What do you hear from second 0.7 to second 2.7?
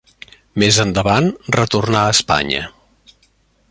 endavant retornà a Espanya.